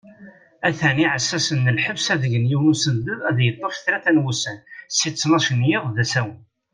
[0.67, 4.57] Atan iεessasen n lḥebs ad gen yiwen usunded ad yeṭṭfen tlata n wussan
[4.97, 6.39] si ttnac n yiḍ d asawen.